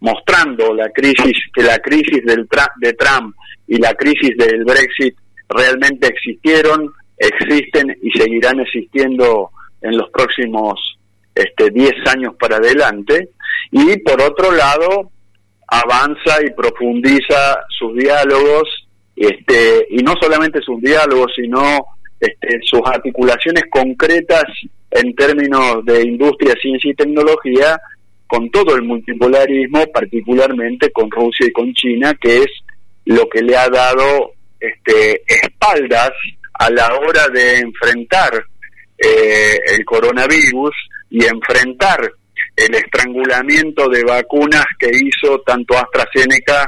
mostrando 0.00 0.74
la 0.74 0.90
crisis, 0.90 1.36
que 1.52 1.62
la 1.62 1.78
crisis 1.78 2.24
del 2.24 2.48
de 2.80 2.92
Trump 2.94 3.34
y 3.66 3.78
la 3.78 3.94
crisis 3.94 4.36
del 4.36 4.64
Brexit 4.64 5.16
realmente 5.48 6.08
existieron, 6.08 6.92
existen 7.16 7.96
y 8.02 8.10
seguirán 8.18 8.60
existiendo 8.60 9.50
en 9.80 9.96
los 9.96 10.10
próximos 10.10 10.98
este 11.34 11.70
10 11.70 11.92
años 12.06 12.34
para 12.38 12.56
adelante. 12.56 13.30
Y 13.70 13.96
por 13.98 14.20
otro 14.20 14.52
lado 14.52 15.10
avanza 15.68 16.44
y 16.44 16.50
profundiza 16.50 17.58
sus 17.68 17.94
diálogos 17.96 18.68
este 19.16 19.86
y 19.90 20.02
no 20.02 20.14
solamente 20.20 20.60
sus 20.60 20.80
diálogos 20.80 21.32
sino 21.34 21.78
este, 22.20 22.60
sus 22.62 22.80
articulaciones 22.84 23.64
concretas 23.70 24.44
en 24.94 25.14
términos 25.14 25.84
de 25.84 26.02
industria, 26.02 26.54
ciencia 26.60 26.90
y 26.90 26.94
tecnología 26.94 27.78
con 28.26 28.48
todo 28.50 28.74
el 28.76 28.82
multipolarismo, 28.82 29.84
particularmente 29.92 30.90
con 30.92 31.10
Rusia 31.10 31.46
y 31.46 31.52
con 31.52 31.72
China, 31.74 32.14
que 32.20 32.38
es 32.38 32.46
lo 33.04 33.28
que 33.28 33.42
le 33.42 33.56
ha 33.56 33.68
dado 33.68 34.32
este, 34.58 35.22
espaldas 35.26 36.10
a 36.54 36.70
la 36.70 36.94
hora 36.96 37.28
de 37.28 37.58
enfrentar 37.58 38.32
eh, 38.96 39.58
el 39.76 39.84
coronavirus 39.84 40.72
y 41.10 41.24
enfrentar 41.24 42.12
el 42.56 42.74
estrangulamiento 42.74 43.88
de 43.88 44.04
vacunas 44.04 44.64
que 44.78 44.90
hizo 44.92 45.40
tanto 45.40 45.74
AstraZeneca, 45.76 46.66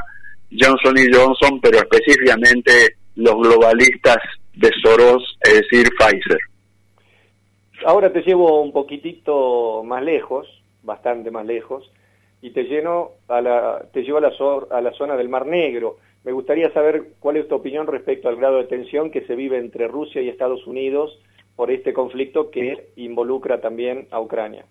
Johnson 0.51 0.97
y 0.97 1.13
Johnson, 1.13 1.59
pero 1.61 1.79
específicamente 1.79 2.97
los 3.15 3.35
globalistas 3.35 4.17
de 4.53 4.69
Soros, 4.83 5.37
es 5.41 5.61
decir, 5.61 5.89
Pfizer. 5.97 6.39
Ahora 7.87 8.11
te 8.11 8.21
llevo 8.21 8.59
un 8.59 8.73
poquitito 8.73 9.81
más 9.81 10.03
lejos, 10.03 10.45
bastante 10.83 11.31
más 11.31 11.45
lejos, 11.45 11.89
y 12.41 12.49
te, 12.49 12.63
lleno 12.63 13.11
a 13.29 13.39
la, 13.39 13.85
te 13.93 14.01
llevo 14.01 14.17
a 14.17 14.21
la, 14.21 14.33
a 14.71 14.81
la 14.81 14.91
zona 14.91 15.15
del 15.15 15.29
Mar 15.29 15.45
Negro. 15.45 15.95
Me 16.25 16.33
gustaría 16.33 16.69
saber 16.73 17.11
cuál 17.21 17.37
es 17.37 17.47
tu 17.47 17.55
opinión 17.55 17.87
respecto 17.87 18.27
al 18.27 18.35
grado 18.35 18.57
de 18.57 18.65
tensión 18.65 19.09
que 19.09 19.21
se 19.21 19.35
vive 19.35 19.57
entre 19.57 19.87
Rusia 19.87 20.21
y 20.21 20.27
Estados 20.27 20.67
Unidos 20.67 21.17
por 21.55 21.71
este 21.71 21.93
conflicto 21.93 22.51
que 22.51 22.89
involucra 22.97 23.61
también 23.61 24.09
a 24.11 24.19
Ucrania. 24.19 24.65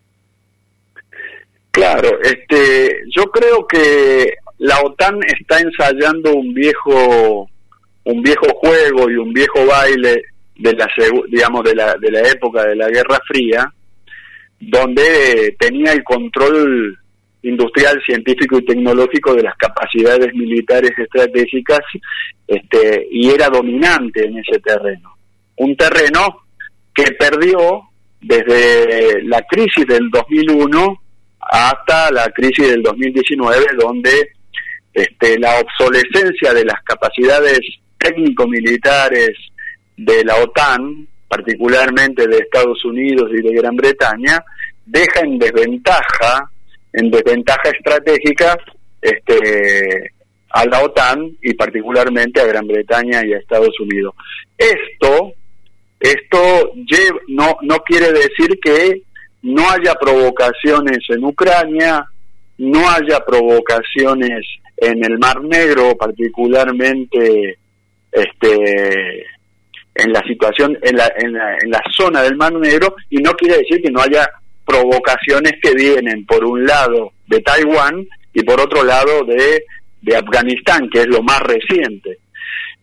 Claro, 1.71 2.21
este, 2.21 3.01
yo 3.17 3.31
creo 3.31 3.67
que 3.67 4.35
la 4.59 4.79
OTAN 4.83 5.21
está 5.25 5.59
ensayando 5.61 6.35
un 6.35 6.53
viejo 6.53 7.49
un 8.05 8.23
viejo 8.23 8.47
juego 8.57 9.11
y 9.11 9.17
un 9.17 9.33
viejo 9.33 9.65
baile 9.67 10.23
de 10.57 10.73
la 10.73 10.89
digamos 11.29 11.65
de 11.65 11.75
la 11.75 11.95
de 11.97 12.11
la 12.11 12.21
época 12.21 12.65
de 12.65 12.77
la 12.77 12.89
Guerra 12.89 13.19
Fría 13.27 13.73
donde 14.59 15.55
tenía 15.59 15.93
el 15.93 16.03
control 16.03 16.99
industrial, 17.43 18.01
científico 18.05 18.59
y 18.59 18.65
tecnológico 18.65 19.35
de 19.35 19.43
las 19.43 19.57
capacidades 19.57 20.35
militares 20.35 20.93
estratégicas 20.97 21.81
este, 22.47 23.07
y 23.11 23.31
era 23.31 23.49
dominante 23.49 24.25
en 24.25 24.39
ese 24.39 24.59
terreno. 24.61 25.17
Un 25.57 25.77
terreno 25.77 26.43
que 26.95 27.13
perdió 27.13 27.83
desde 28.21 29.23
la 29.25 29.43
crisis 29.43 29.87
del 29.87 30.11
2001 30.11 31.03
hasta 31.41 32.11
la 32.11 32.27
crisis 32.31 32.69
del 32.71 32.83
2019, 32.83 33.67
donde 33.79 34.31
este, 34.93 35.39
la 35.39 35.61
obsolescencia 35.61 36.53
de 36.53 36.65
las 36.65 36.83
capacidades 36.83 37.61
técnico-militares 37.99 39.31
de 39.97 40.25
la 40.25 40.37
OTAN, 40.37 41.07
particularmente 41.29 42.27
de 42.27 42.39
Estados 42.39 42.85
Unidos 42.85 43.31
y 43.33 43.43
de 43.43 43.55
Gran 43.55 43.77
Bretaña, 43.77 44.45
deja 44.85 45.21
en 45.21 45.39
desventaja, 45.39 46.51
en 46.93 47.11
desventaja 47.11 47.71
estratégica, 47.71 48.57
este, 49.01 50.13
a 50.51 50.65
la 50.67 50.83
OTAN 50.83 51.37
y 51.43 51.55
particularmente 51.55 52.41
a 52.41 52.47
Gran 52.47 52.67
Bretaña 52.67 53.25
y 53.25 53.33
a 53.33 53.39
Estados 53.39 53.79
Unidos. 53.81 54.15
Esto, 54.57 55.33
esto 56.01 56.73
no, 57.29 57.59
no 57.63 57.79
quiere 57.81 58.13
decir 58.13 58.59
que 58.63 59.03
no 59.43 59.71
haya 59.71 59.95
provocaciones 59.95 60.99
en 61.09 61.25
Ucrania, 61.25 62.07
no 62.59 62.91
haya 62.91 63.21
provocaciones 63.21 64.47
en 64.77 65.05
el 65.05 65.19
Mar 65.19 65.43
Negro, 65.43 65.97
particularmente 65.97 67.59
este 68.11 69.27
en 69.97 70.13
la 70.13 70.23
situación 70.23 70.77
en 70.83 70.97
la, 70.97 71.11
en 71.17 71.33
la, 71.33 71.57
en 71.59 71.71
la 71.71 71.83
zona 71.91 72.23
del 72.23 72.37
Mar 72.37 72.53
Negro 72.55 72.95
y 73.11 73.17
no 73.19 73.33
quiere 73.33 73.59
decir 73.59 73.81
que 73.83 73.91
no 73.91 74.01
haya 74.01 74.29
provocaciones 74.65 75.55
que 75.63 75.75
vienen 75.75 76.27
por 76.27 76.45
un 76.45 76.67
lado 76.67 77.13
de 77.27 77.41
Taiwán 77.41 78.07
y 78.33 78.43
por 78.43 78.61
otro 78.61 78.85
lado 78.85 79.25
de, 79.25 79.65
de 80.03 80.17
Afganistán, 80.17 80.89
que 80.91 81.01
es 81.01 81.07
lo 81.07 81.23
más 81.23 81.41
reciente. 81.41 82.19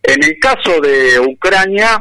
En 0.02 0.22
el 0.22 0.38
caso 0.38 0.80
de 0.80 1.20
Ucrania, 1.20 1.98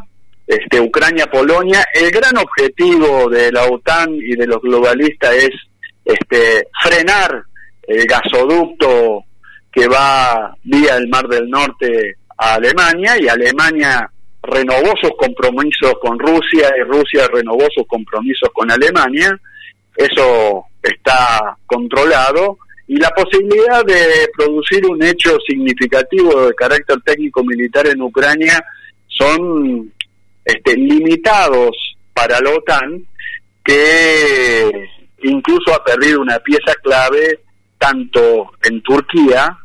este, 0.48 0.80
Ucrania-Polonia, 0.80 1.86
el 1.94 2.12
gran 2.12 2.38
objetivo 2.38 3.30
de 3.30 3.52
la 3.52 3.66
OTAN 3.66 4.16
y 4.16 4.36
de 4.36 4.48
los 4.48 4.62
globalistas 4.62 5.36
es 5.36 5.52
este, 6.04 6.68
frenar 6.82 7.44
el 7.88 8.06
gasoducto 8.06 9.26
que 9.72 9.88
va 9.88 10.56
vía 10.64 10.96
el 10.98 11.08
Mar 11.10 11.28
del 11.28 11.50
Norte 11.50 12.18
a 12.38 12.56
Alemania 12.56 13.18
y 13.20 13.28
Alemania 13.28 14.10
renovó 14.44 14.94
sus 15.02 15.12
compromisos 15.18 15.94
con 16.02 16.20
Rusia 16.20 16.70
y 16.78 16.84
Rusia 16.84 17.28
renovó 17.34 17.66
sus 17.74 17.88
compromisos 17.88 18.50
con 18.54 18.70
Alemania. 18.70 19.40
Eso 19.96 20.66
está 20.82 21.58
controlado 21.66 22.58
y 22.88 22.98
la 22.98 23.10
posibilidad 23.12 23.86
de 23.86 24.28
producir 24.36 24.86
un 24.86 25.02
hecho 25.02 25.38
significativo 25.48 26.46
de 26.46 26.54
carácter 26.54 26.98
técnico 27.06 27.44
militar 27.44 27.88
en 27.88 28.02
Ucrania 28.02 28.62
son 29.08 29.92
este, 30.44 30.76
limitados 30.76 31.96
para 32.14 32.40
la 32.42 32.50
OTAN 32.52 33.06
que 33.64 34.90
incluso 35.24 35.74
ha 35.74 35.84
perdido 35.84 36.20
una 36.20 36.40
pieza 36.40 36.74
clave 36.84 37.40
tanto 37.78 38.52
en 38.64 38.82
Turquía 38.82 39.58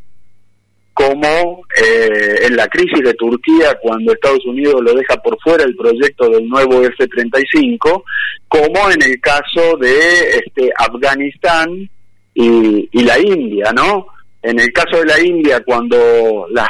como 0.99 1.63
eh, 1.81 2.39
en 2.43 2.57
la 2.57 2.67
crisis 2.67 2.99
de 3.05 3.15
Turquía 3.15 3.79
cuando 3.81 4.13
Estados 4.13 4.45
Unidos 4.47 4.81
lo 4.83 4.95
deja 4.95 5.17
por 5.19 5.41
fuera 5.41 5.63
el 5.63 5.77
proyecto 5.77 6.29
del 6.29 6.49
nuevo 6.49 6.83
F-35, 6.83 8.03
como 8.49 8.91
en 8.91 9.01
el 9.03 9.21
caso 9.21 9.77
de 9.81 10.39
este, 10.39 10.73
Afganistán 10.77 11.89
y, 12.35 12.89
y, 12.91 13.05
la 13.05 13.17
India, 13.17 13.71
¿no? 13.73 14.09
En 14.43 14.59
el 14.59 14.73
caso 14.73 14.99
de 14.99 15.07
la 15.07 15.21
India, 15.21 15.63
cuando 15.65 16.49
las, 16.51 16.69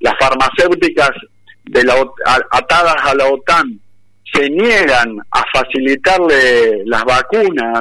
las 0.00 0.14
farmacéuticas 0.20 1.12
de 1.64 1.82
la, 1.82 1.94
atadas 2.50 2.96
a 3.02 3.14
la 3.14 3.28
OTAN 3.28 3.80
se 4.30 4.50
niegan 4.50 5.16
a 5.30 5.42
facilitarle 5.54 6.84
las 6.84 7.02
vacunas 7.04 7.80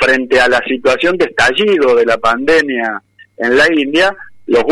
frente 0.00 0.38
a 0.38 0.48
la 0.48 0.60
situación 0.68 1.18
de 1.18 1.24
estallido 1.24 1.96
de 1.96 2.06
la 2.06 2.16
pandemia 2.16 3.02
en 3.38 3.56
la 3.56 3.66
India, 3.72 4.16
los, 4.46 4.64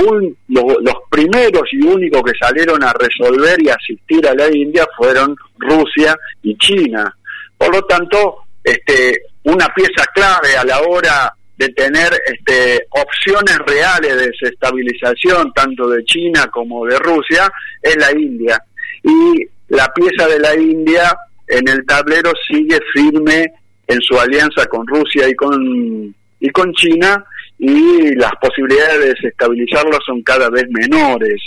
los, 0.49 0.95
primeros 1.11 1.63
y 1.73 1.85
únicos 1.85 2.23
que 2.23 2.33
salieron 2.41 2.83
a 2.83 2.93
resolver 2.93 3.61
y 3.61 3.69
asistir 3.69 4.27
a 4.27 4.35
la 4.35 4.47
India 4.55 4.87
fueron 4.97 5.37
Rusia 5.59 6.17
y 6.43 6.57
China. 6.57 7.15
Por 7.57 7.75
lo 7.75 7.83
tanto, 7.83 8.37
este, 8.63 9.23
una 9.45 9.69
pieza 9.75 10.05
clave 10.15 10.57
a 10.57 10.65
la 10.65 10.81
hora 10.81 11.33
de 11.57 11.69
tener 11.69 12.13
este, 12.27 12.87
opciones 12.91 13.59
reales 13.67 14.17
de 14.17 14.27
desestabilización 14.29 15.53
tanto 15.53 15.89
de 15.89 16.05
China 16.05 16.49
como 16.53 16.87
de 16.87 16.99
Rusia 16.99 17.51
es 17.81 17.97
la 17.97 18.11
India. 18.13 18.61
Y 19.03 19.47
la 19.69 19.93
pieza 19.93 20.27
de 20.29 20.39
la 20.39 20.55
India 20.55 21.17
en 21.47 21.69
el 21.69 21.85
tablero 21.87 22.33
sigue 22.49 22.79
firme 22.93 23.53
en 23.87 24.01
su 24.01 24.19
alianza 24.19 24.67
con 24.67 24.87
Rusia 24.87 25.29
y 25.29 25.35
con, 25.35 26.15
y 26.41 26.51
con 26.51 26.73
China 26.73 27.25
y 27.59 28.15
las 28.17 28.33
posibilidades 28.41 29.01
de 29.01 29.09
desestabilizarlo 29.09 29.99
son 30.05 30.23
cada 30.23 30.51
vez 30.51 30.65
menores. 30.71 31.41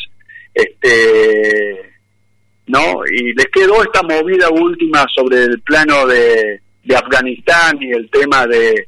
Este, 0.53 1.97
¿no? 2.67 3.01
Y 3.12 3.34
les 3.34 3.45
quedó 3.47 3.84
esta 3.84 4.01
movida 4.03 4.49
última 4.49 5.05
sobre 5.13 5.43
el 5.43 5.62
plano 5.62 6.08
de, 6.08 6.62
de 6.84 6.95
Afganistán 6.95 7.77
y 7.82 7.91
el 7.91 8.10
tema 8.10 8.45
de 8.47 8.88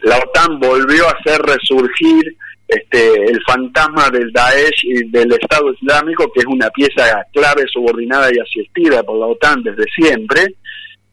la 0.00 0.18
OTAN 0.18 0.60
volvió 0.60 1.06
a 1.08 1.12
hacer 1.12 1.40
resurgir 1.42 2.36
este, 2.68 3.24
el 3.24 3.40
fantasma 3.46 4.10
del 4.10 4.30
Daesh 4.32 4.84
y 4.84 5.10
del 5.10 5.32
Estado 5.32 5.72
Islámico, 5.72 6.30
que 6.32 6.40
es 6.40 6.46
una 6.46 6.68
pieza 6.70 7.24
clave, 7.32 7.64
subordinada 7.66 8.30
y 8.32 8.38
asistida 8.38 9.02
por 9.02 9.18
la 9.18 9.26
OTAN 9.26 9.62
desde 9.62 9.84
siempre, 9.94 10.54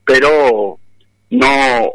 pero 0.03 0.77
no 1.29 1.47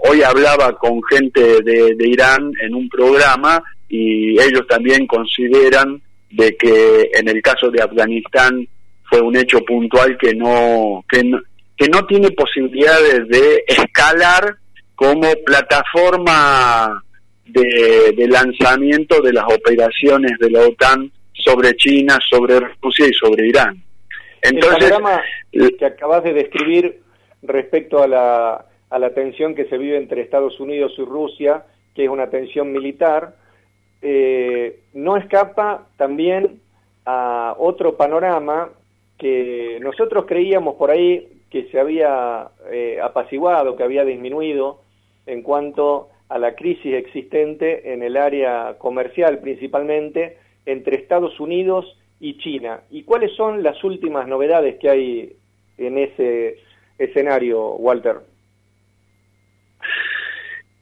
hoy 0.04 0.22
hablaba 0.22 0.76
con 0.76 1.00
gente 1.04 1.62
de, 1.62 1.94
Irán 1.98 2.52
en 2.62 2.74
un 2.74 2.88
programa 2.88 3.62
y 3.88 4.32
ellos 4.40 4.66
también 4.68 5.06
consideran 5.06 6.00
de 6.30 6.56
que 6.56 7.10
en 7.14 7.28
el 7.28 7.40
caso 7.42 7.70
de 7.70 7.82
Afganistán 7.82 8.66
fue 9.04 9.20
un 9.20 9.36
hecho 9.36 9.60
puntual 9.64 10.16
que 10.18 10.34
no 10.34 11.04
que 11.08 11.24
no, 11.24 11.40
que 11.76 11.88
no 11.88 12.04
tiene 12.06 12.30
posibilidades 12.32 13.28
de 13.28 13.64
escalar 13.66 14.56
como 14.94 15.32
plataforma 15.44 17.02
de, 17.46 18.12
de, 18.16 18.28
lanzamiento 18.28 19.20
de 19.22 19.32
las 19.32 19.44
operaciones 19.44 20.32
de 20.38 20.50
la 20.50 20.60
OTAN 20.60 21.10
sobre 21.32 21.74
China, 21.74 22.18
sobre 22.30 22.60
Rusia 22.80 23.06
y 23.06 23.12
sobre 23.14 23.48
Irán. 23.48 23.82
Entonces, 24.42 24.92
el 25.52 25.76
que 25.76 25.86
acabas 25.86 26.22
de 26.22 26.32
describir 26.32 27.00
respecto 27.42 28.02
a 28.02 28.06
la 28.06 28.66
a 28.90 28.98
la 28.98 29.14
tensión 29.14 29.55
que 29.55 29.66
se 29.66 29.79
vive 29.79 29.96
entre 29.96 30.20
Estados 30.20 30.59
Unidos 30.61 30.92
y 30.98 31.05
Rusia, 31.05 31.64
que 31.94 32.05
es 32.05 32.11
una 32.11 32.29
tensión 32.29 32.72
militar, 32.72 33.37
eh, 34.03 34.81
no 34.92 35.16
escapa 35.16 35.87
también 35.96 36.61
a 37.07 37.55
otro 37.59 37.96
panorama 37.96 38.70
que 39.18 39.79
nosotros 39.81 40.24
creíamos 40.26 40.74
por 40.74 40.90
ahí 40.90 41.29
que 41.50 41.68
se 41.70 41.79
había 41.79 42.48
eh, 42.70 42.98
apaciguado, 43.03 43.76
que 43.76 43.83
había 43.83 44.05
disminuido 44.05 44.81
en 45.26 45.42
cuanto 45.42 46.09
a 46.29 46.38
la 46.38 46.55
crisis 46.55 46.94
existente 46.94 47.92
en 47.92 48.03
el 48.03 48.16
área 48.16 48.76
comercial 48.79 49.38
principalmente 49.38 50.38
entre 50.64 50.96
Estados 50.96 51.38
Unidos 51.40 51.96
y 52.20 52.38
China. 52.38 52.83
¿Y 52.90 53.03
cuáles 53.03 53.33
son 53.37 53.62
las 53.62 53.83
últimas 53.83 54.29
novedades 54.29 54.79
que 54.79 54.88
hay 54.88 55.37
en 55.76 55.98
ese 55.98 56.59
escenario, 56.98 57.72
Walter? 57.74 58.29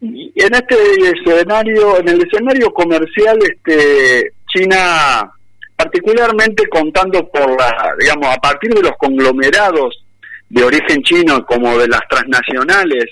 Y 0.01 0.33
en 0.37 0.55
este 0.55 0.77
escenario, 1.11 1.99
en 1.99 2.09
el 2.09 2.23
escenario 2.23 2.73
comercial, 2.73 3.39
este, 3.43 4.33
China, 4.47 5.31
particularmente 5.77 6.69
contando 6.69 7.29
por 7.29 7.51
la, 7.59 7.95
digamos, 7.99 8.29
a 8.29 8.41
partir 8.41 8.73
de 8.75 8.83
los 8.83 8.93
conglomerados 8.99 10.05
de 10.49 10.63
origen 10.63 11.03
chino 11.03 11.45
como 11.45 11.77
de 11.79 11.89
las 11.89 12.01
transnacionales 12.09 13.07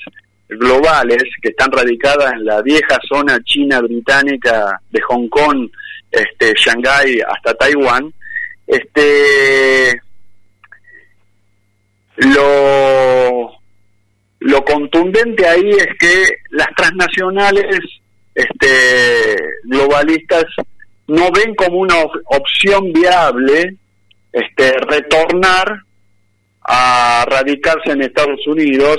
globales 0.48 1.24
que 1.42 1.48
están 1.48 1.72
radicadas 1.72 2.32
en 2.32 2.44
la 2.44 2.62
vieja 2.62 2.98
zona 3.08 3.38
china 3.44 3.80
británica 3.80 4.80
de 4.90 5.00
Hong 5.02 5.28
Kong, 5.28 5.68
este, 6.10 6.54
Shanghái 6.54 7.20
hasta 7.20 7.54
Taiwán, 7.54 8.12
este, 8.66 10.00
lo 12.16 13.56
lo 14.40 14.64
contundente 14.64 15.46
ahí 15.46 15.70
es 15.70 15.88
que 15.98 16.24
las 16.50 16.68
transnacionales 16.76 17.78
este, 18.34 19.36
globalistas 19.64 20.44
no 21.08 21.30
ven 21.30 21.54
como 21.54 21.78
una 21.78 21.96
opción 22.26 22.92
viable 22.92 23.76
este, 24.32 24.72
retornar 24.72 25.80
a 26.62 27.24
radicarse 27.28 27.92
en 27.92 28.02
Estados 28.02 28.46
Unidos 28.46 28.98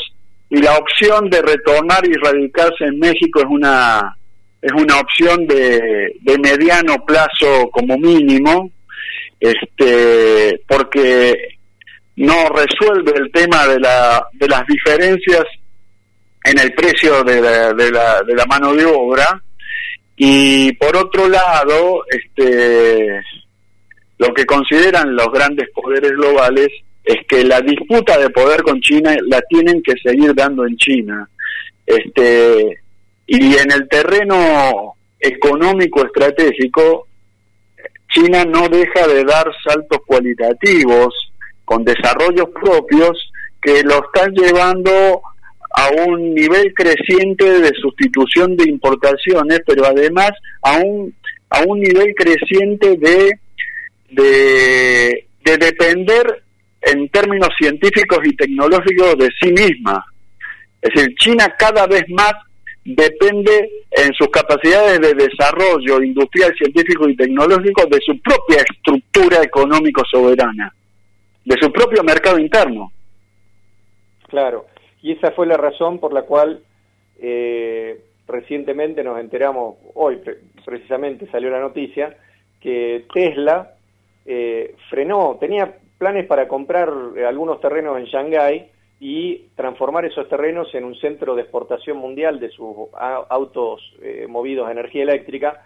y 0.50 0.58
la 0.58 0.78
opción 0.78 1.30
de 1.30 1.42
retornar 1.42 2.06
y 2.08 2.14
radicarse 2.14 2.86
en 2.86 3.00
México 3.00 3.40
es 3.42 3.48
una 3.50 4.18
es 4.60 4.72
una 4.72 5.00
opción 5.00 5.46
de, 5.46 6.16
de 6.22 6.38
mediano 6.40 6.96
plazo 7.06 7.70
como 7.72 7.98
mínimo 7.98 8.72
este 9.40 10.62
porque 10.68 11.57
no 12.18 12.50
resuelve 12.50 13.14
el 13.16 13.32
tema 13.32 13.68
de, 13.68 13.80
la, 13.80 14.26
de 14.34 14.48
las 14.48 14.66
diferencias 14.66 15.44
en 16.44 16.60
el 16.60 16.74
precio 16.74 17.24
de 17.24 17.42
la, 17.42 17.74
de, 17.74 17.92
la, 17.92 18.24
de 18.24 18.36
la 18.36 18.46
mano 18.46 18.74
de 18.74 18.86
obra. 18.86 19.42
Y 20.16 20.72
por 20.74 20.96
otro 20.96 21.28
lado 21.28 22.04
este 22.10 23.22
lo 24.18 24.34
que 24.34 24.46
consideran 24.46 25.16
los 25.16 25.28
grandes 25.32 25.70
poderes 25.70 26.12
globales 26.12 26.70
es 27.04 27.18
que 27.28 27.44
la 27.44 27.62
disputa 27.62 28.18
de 28.18 28.32
poder 28.32 28.64
con 28.64 28.82
China 28.82 29.16
la 29.28 29.40
tienen 29.42 29.84
que 29.84 29.94
seguir 30.04 30.34
dando 30.34 30.66
en 30.66 30.76
China. 30.76 31.30
Este 31.86 32.80
y 33.28 33.58
en 33.58 33.72
el 33.72 33.88
terreno 33.88 34.96
económico 35.20 36.04
estratégico 36.04 37.08
China 38.10 38.44
no 38.44 38.68
deja 38.70 39.06
de 39.08 39.24
dar 39.24 39.52
saltos 39.64 40.00
cualitativos 40.08 41.27
con 41.68 41.84
desarrollos 41.84 42.48
propios 42.62 43.30
que 43.62 43.84
lo 43.84 44.02
están 44.06 44.32
llevando 44.34 45.22
a 45.76 45.90
un 46.08 46.34
nivel 46.34 46.74
creciente 46.74 47.60
de 47.60 47.72
sustitución 47.82 48.56
de 48.56 48.70
importaciones, 48.70 49.60
pero 49.68 49.86
además 49.86 50.32
a 50.62 50.78
un, 50.78 51.14
a 51.50 51.62
un 51.64 51.82
nivel 51.82 52.16
creciente 52.16 52.96
de, 52.96 53.38
de, 54.12 55.28
de 55.44 55.58
depender 55.58 56.42
en 56.84 57.10
términos 57.10 57.50
científicos 57.60 58.20
y 58.24 58.34
tecnológicos 58.38 59.18
de 59.18 59.28
sí 59.42 59.52
misma. 59.52 60.06
Es 60.82 60.94
decir, 60.94 61.16
China 61.18 61.54
cada 61.60 61.86
vez 61.86 62.06
más 62.08 62.34
depende 62.86 63.70
en 63.92 64.14
sus 64.14 64.30
capacidades 64.30 65.02
de 65.02 65.14
desarrollo 65.16 66.02
industrial, 66.02 66.54
científico 66.58 67.10
y 67.10 67.18
tecnológico 67.18 67.86
de 67.92 68.00
su 68.06 68.18
propia 68.22 68.62
estructura 68.62 69.44
económico 69.44 70.02
soberana, 70.10 70.74
de 71.48 71.56
su 71.62 71.72
propio 71.72 72.04
mercado 72.04 72.38
interno. 72.38 72.92
Claro. 74.28 74.66
Y 75.02 75.14
esa 75.14 75.32
fue 75.32 75.48
la 75.48 75.56
razón 75.56 75.98
por 75.98 76.12
la 76.12 76.24
cual 76.24 76.62
eh, 77.22 78.02
recientemente 78.28 79.02
nos 79.02 79.18
enteramos, 79.18 79.78
hoy 79.94 80.20
precisamente 80.66 81.26
salió 81.32 81.50
la 81.50 81.62
noticia, 81.62 82.18
que 82.60 83.06
Tesla 83.14 83.76
eh, 84.26 84.76
frenó, 84.90 85.38
tenía 85.40 85.74
planes 85.98 86.26
para 86.26 86.50
comprar 86.50 86.92
eh, 87.16 87.26
algunos 87.26 87.62
terrenos 87.62 87.98
en 87.98 88.06
Shanghái 88.06 88.70
y 89.00 89.38
transformar 89.56 90.04
esos 90.04 90.28
terrenos 90.28 90.76
en 90.76 90.84
un 90.84 90.96
centro 90.96 91.34
de 91.34 91.44
exportación 91.44 91.96
mundial 91.96 92.42
de 92.42 92.50
sus 92.50 92.90
autos 93.30 93.80
movidos 94.28 94.68
a 94.68 94.72
energía 94.72 95.04
eléctrica, 95.04 95.64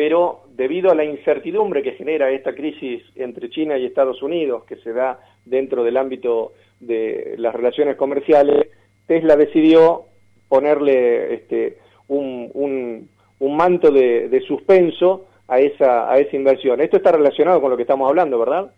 pero 0.00 0.44
debido 0.56 0.90
a 0.90 0.94
la 0.94 1.04
incertidumbre 1.04 1.82
que 1.82 1.92
genera 1.92 2.30
esta 2.30 2.54
crisis 2.54 3.02
entre 3.16 3.50
China 3.50 3.76
y 3.76 3.84
Estados 3.84 4.22
Unidos, 4.22 4.64
que 4.64 4.76
se 4.76 4.94
da 4.94 5.20
dentro 5.44 5.84
del 5.84 5.98
ámbito 5.98 6.54
de 6.80 7.34
las 7.36 7.54
relaciones 7.54 7.96
comerciales, 7.96 8.66
Tesla 9.06 9.36
decidió 9.36 10.04
ponerle 10.48 11.34
este, 11.34 11.76
un, 12.08 12.50
un, 13.40 13.56
manto 13.58 13.90
de, 13.90 14.42
suspenso 14.48 15.26
a 15.46 15.58
esa, 15.58 16.10
a 16.10 16.18
esa 16.18 16.34
inversión. 16.34 16.80
Esto 16.80 16.96
está 16.96 17.12
relacionado 17.12 17.60
con 17.60 17.70
lo 17.70 17.76
que 17.76 17.82
estamos 17.82 18.08
hablando, 18.08 18.38
¿verdad? 18.38 18.72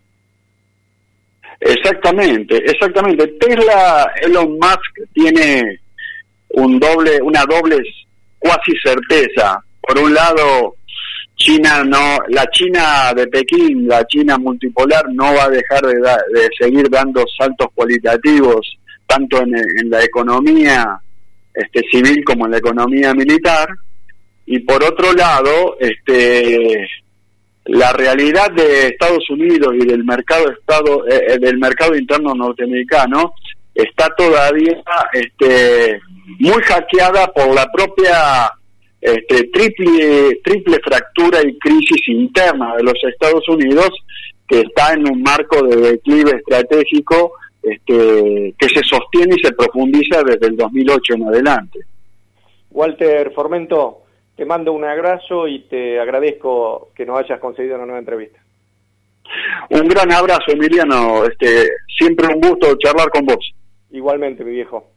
Exactamente, 1.57 2.57
exactamente. 2.57 3.27
Tesla, 3.39 4.11
Elon 4.21 4.59
Musk 4.59 5.09
tiene 5.13 5.79
un 6.49 6.77
doble, 6.81 7.21
una 7.21 7.45
doble 7.45 7.77
cuasi 8.39 8.73
certeza. 8.83 9.63
Por 9.79 9.99
un 9.99 10.13
lado, 10.13 10.75
China 11.43 11.83
no, 11.83 12.17
la 12.29 12.45
China 12.51 13.13
de 13.13 13.27
Pekín, 13.27 13.85
la 13.85 14.05
China 14.07 14.37
multipolar 14.37 15.03
no 15.11 15.25
va 15.35 15.43
a 15.43 15.49
dejar 15.49 15.81
de, 15.81 15.95
de 15.95 16.49
seguir 16.57 16.89
dando 16.89 17.25
saltos 17.37 17.67
cualitativos 17.75 18.77
tanto 19.05 19.41
en, 19.41 19.89
la 19.89 20.01
economía 20.03 20.99
este, 21.53 21.81
civil 21.91 22.23
como 22.23 22.45
en 22.45 22.51
la 22.51 22.57
economía 22.59 23.13
militar. 23.13 23.67
Y 24.45 24.59
por 24.59 24.83
otro 24.83 25.13
lado 25.13 25.77
este 25.79 26.87
la 27.65 27.93
realidad 27.93 28.51
de 28.51 28.87
Estados 28.87 29.29
Unidos 29.29 29.73
y 29.73 29.85
del 29.85 30.03
mercado 30.03 30.51
estado 30.51 31.07
eh, 31.07 31.27
eh, 31.29 31.37
del 31.39 31.57
mercado 31.57 31.95
interno 31.95 32.33
norteamericano 32.35 33.33
está 33.73 34.09
todavía 34.17 34.83
este 35.13 36.01
muy 36.39 36.61
hackeada 36.61 37.27
por 37.27 37.53
la 37.53 37.65
propia 37.71 38.51
este, 39.03 39.49
triple 39.49 40.39
triple 40.43 40.79
fractura 40.79 41.41
y 41.43 41.57
crisis 41.59 42.07
interna 42.07 42.75
de 42.77 42.83
los 42.83 42.93
Estados 43.03 43.47
Unidos 43.49 43.89
que 44.47 44.61
está 44.61 44.93
en 44.93 45.07
un 45.09 45.21
marco 45.21 45.61
de 45.63 45.75
declive 45.75 46.37
estratégico 46.37 47.33
este, 47.61 48.53
que 48.57 48.69
se 48.69 48.81
sostiene 48.83 49.35
y 49.35 49.45
se 49.45 49.53
profundiza 49.53 50.23
desde 50.23 50.47
el 50.47 50.55
2008 50.55 51.13
en 51.15 51.23
adelante. 51.23 51.79
Walter 52.71 53.31
Formento, 53.33 54.03
te 54.35 54.45
mando 54.45 54.73
un 54.73 54.83
abrazo 54.83 55.47
y 55.47 55.59
te 55.61 55.99
agradezco 55.99 56.89
que 56.95 57.05
nos 57.05 57.19
hayas 57.19 57.39
concedido 57.39 57.75
una 57.75 57.85
nueva 57.85 57.99
entrevista. 57.99 58.39
Un 59.69 59.87
gran 59.87 60.11
abrazo, 60.11 60.51
Emiliano. 60.51 61.25
Este, 61.25 61.69
siempre 61.97 62.27
un 62.27 62.41
gusto 62.41 62.75
charlar 62.77 63.09
con 63.09 63.25
vos. 63.25 63.53
Igualmente, 63.91 64.43
mi 64.43 64.51
viejo. 64.51 64.93